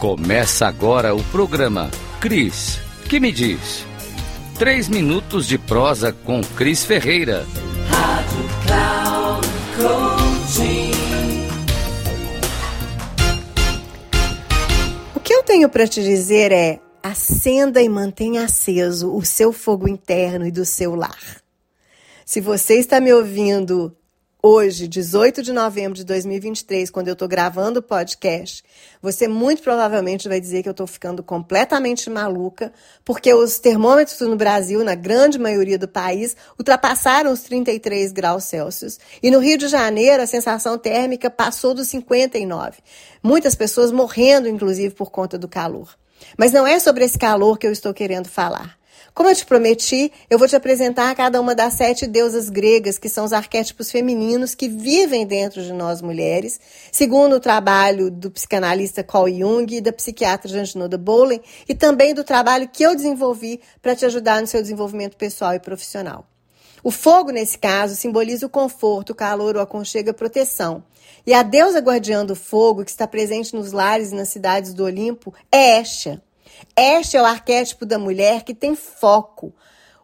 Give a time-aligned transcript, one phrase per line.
[0.00, 1.90] Começa agora o programa
[2.22, 3.84] Cris, que me diz?
[4.58, 7.46] Três minutos de prosa com Cris Ferreira.
[7.86, 10.90] Rádio Cloud Coaching.
[15.14, 19.86] O que eu tenho para te dizer é: acenda e mantenha aceso o seu fogo
[19.86, 21.42] interno e do seu lar.
[22.24, 23.94] Se você está me ouvindo
[24.42, 28.64] hoje, 18 de novembro de 2023, quando eu estou gravando o podcast,
[29.02, 32.72] você muito provavelmente vai dizer que eu estou ficando completamente maluca,
[33.04, 38.98] porque os termômetros no Brasil, na grande maioria do país, ultrapassaram os 33 graus Celsius.
[39.22, 42.78] E no Rio de Janeiro, a sensação térmica passou dos 59.
[43.22, 45.94] Muitas pessoas morrendo, inclusive, por conta do calor.
[46.36, 48.79] Mas não é sobre esse calor que eu estou querendo falar.
[49.14, 53.08] Como eu te prometi, eu vou te apresentar cada uma das sete deusas gregas, que
[53.08, 56.60] são os arquétipos femininos que vivem dentro de nós mulheres,
[56.92, 62.22] segundo o trabalho do psicanalista Carl Jung e da psiquiatra Janjinoda Bowling, e também do
[62.22, 66.24] trabalho que eu desenvolvi para te ajudar no seu desenvolvimento pessoal e profissional.
[66.82, 70.82] O fogo, nesse caso, simboliza o conforto, o calor, o aconchego e a proteção.
[71.26, 74.84] E a deusa guardiã do fogo, que está presente nos lares e nas cidades do
[74.84, 76.22] Olimpo, é Estia.
[76.76, 79.54] Este é o arquétipo da mulher que tem foco.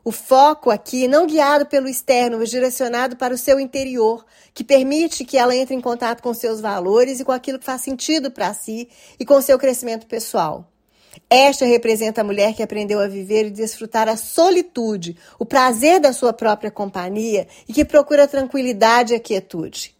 [0.04, 5.24] O foco aqui, não guiado pelo externo, mas direcionado para o seu interior, que permite
[5.24, 8.54] que ela entre em contato com seus valores e com aquilo que faz sentido para
[8.54, 8.88] si
[9.18, 10.70] e com seu crescimento pessoal.
[11.28, 16.12] Esta representa a mulher que aprendeu a viver e desfrutar a solitude, o prazer da
[16.12, 19.95] sua própria companhia e que procura tranquilidade e quietude.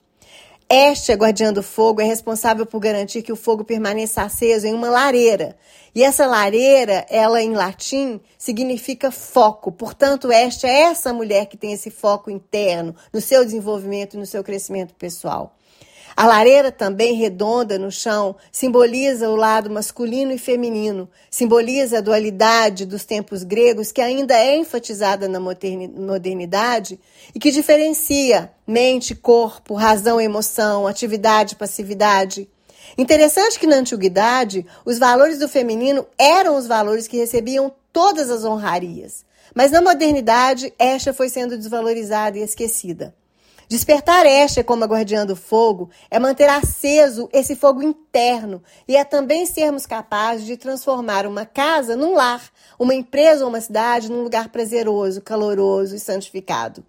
[0.69, 4.91] Esta guardiã do fogo é responsável por garantir que o fogo permaneça aceso em uma
[4.91, 5.57] lareira.
[5.95, 9.71] E essa lareira, ela em latim, significa foco.
[9.71, 14.27] Portanto, esta é essa mulher que tem esse foco interno no seu desenvolvimento e no
[14.27, 15.57] seu crescimento pessoal.
[16.17, 22.87] A lareira também redonda no chão simboliza o lado masculino e feminino, simboliza a dualidade
[22.87, 26.99] dos tempos gregos que ainda é enfatizada na modernidade
[27.35, 32.49] e que diferencia mente, corpo, razão, emoção, atividade, passividade.
[32.97, 38.43] Interessante que na antiguidade os valores do feminino eram os valores que recebiam todas as
[38.43, 39.23] honrarias,
[39.55, 43.15] mas na modernidade esta foi sendo desvalorizada e esquecida.
[43.69, 49.03] Despertar Estia como a guardiã do fogo é manter aceso esse fogo interno e é
[49.03, 54.23] também sermos capazes de transformar uma casa num lar, uma empresa ou uma cidade num
[54.23, 56.85] lugar prazeroso, caloroso e santificado.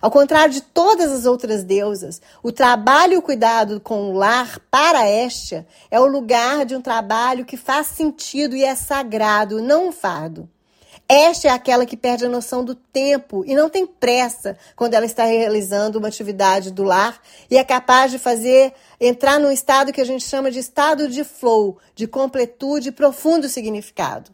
[0.00, 4.60] Ao contrário de todas as outras deusas, o trabalho e o cuidado com o lar
[4.70, 9.88] para Estia é o lugar de um trabalho que faz sentido e é sagrado, não
[9.88, 10.48] um fardo.
[11.08, 15.04] Esta é aquela que perde a noção do tempo e não tem pressa quando ela
[15.04, 17.20] está realizando uma atividade do lar
[17.50, 21.22] e é capaz de fazer entrar num estado que a gente chama de estado de
[21.22, 24.30] flow, de completude e profundo significado.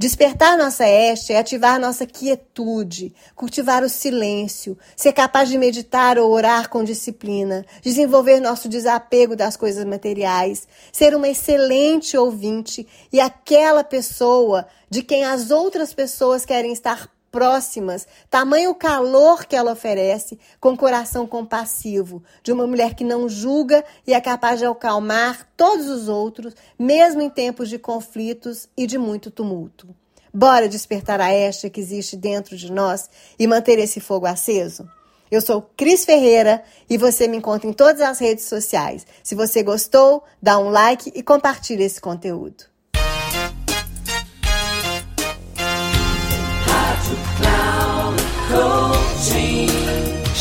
[0.00, 6.32] Despertar nossa este é ativar nossa quietude, cultivar o silêncio, ser capaz de meditar ou
[6.32, 13.84] orar com disciplina, desenvolver nosso desapego das coisas materiais, ser uma excelente ouvinte e aquela
[13.84, 20.76] pessoa de quem as outras pessoas querem estar próximas, tamanho calor que ela oferece, com
[20.76, 26.08] coração compassivo, de uma mulher que não julga e é capaz de acalmar todos os
[26.08, 29.88] outros, mesmo em tempos de conflitos e de muito tumulto.
[30.32, 34.88] Bora despertar a esta que existe dentro de nós e manter esse fogo aceso?
[35.30, 39.06] Eu sou Cris Ferreira e você me encontra em todas as redes sociais.
[39.22, 42.69] Se você gostou, dá um like e compartilhe esse conteúdo.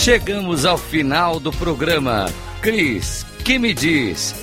[0.09, 2.25] Chegamos ao final do programa.
[2.63, 4.33] Cris, que me diz?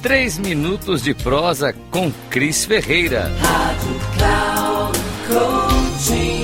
[0.00, 3.28] Três minutos de prosa com Cris Ferreira.
[3.40, 6.42] Rádio Cloud Coaching.